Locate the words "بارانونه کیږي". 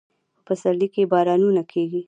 1.11-1.99